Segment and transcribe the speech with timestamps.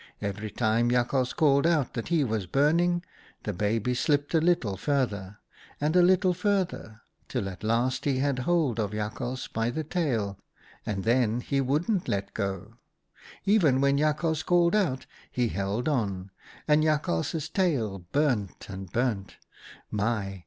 [0.19, 3.03] Every time Jakhals called out that he was burning,
[3.43, 5.37] the baby slipped a little further,
[5.79, 10.39] and a little further, till at last he had hold of Jakhals by the tail,
[10.87, 12.77] and then he wouldn't let go.
[13.45, 16.31] Even when Jakhals called out, he held on,
[16.67, 19.35] and Jakhals's tail burnt and burnt.
[19.91, 20.39] My